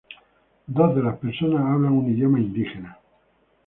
[0.65, 2.97] Dos de las personas hablan un idioma indígena.